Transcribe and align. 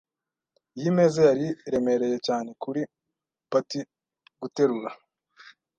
Iyi 0.77 0.89
meza 0.97 1.19
yari 1.29 1.47
iremereye 1.67 2.17
cyane 2.27 2.49
kuri 2.63 2.81
Patty 3.49 3.79
guterura. 4.41 4.91